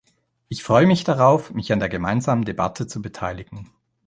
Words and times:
Ich 0.49 0.63
freue 0.63 0.87
mich 0.87 1.03
darauf, 1.03 1.51
mich 1.53 1.71
an 1.71 1.77
der 1.79 1.87
gemeinsamen 1.87 2.43
Debatte 2.43 2.87
zu 2.87 3.03
beteiligen. 3.03 3.69